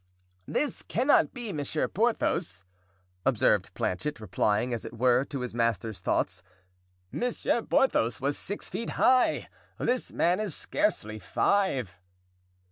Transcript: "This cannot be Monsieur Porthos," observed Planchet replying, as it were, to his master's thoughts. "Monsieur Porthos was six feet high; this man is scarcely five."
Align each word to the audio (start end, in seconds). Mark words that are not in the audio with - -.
"This 0.47 0.81
cannot 0.81 1.31
be 1.31 1.53
Monsieur 1.53 1.87
Porthos," 1.87 2.65
observed 3.23 3.71
Planchet 3.75 4.19
replying, 4.19 4.73
as 4.73 4.83
it 4.83 4.97
were, 4.97 5.23
to 5.25 5.41
his 5.41 5.53
master's 5.53 5.99
thoughts. 5.99 6.41
"Monsieur 7.11 7.61
Porthos 7.61 8.19
was 8.19 8.35
six 8.35 8.67
feet 8.67 8.89
high; 8.97 9.47
this 9.77 10.11
man 10.11 10.39
is 10.39 10.55
scarcely 10.55 11.19
five." 11.19 11.99